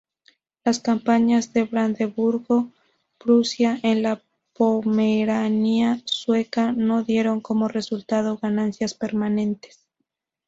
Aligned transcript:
Las 0.63 0.79
campañas 0.79 1.53
de 1.53 1.61
Brandeburgo-Prusia 1.65 3.79
en 3.83 4.01
la 4.01 4.19
Pomerania 4.55 6.01
sueca 6.05 6.71
no 6.71 7.03
dieron 7.03 7.39
como 7.39 7.67
resultado 7.67 8.39
ganancias 8.41 8.95
permanentes. 8.95 9.85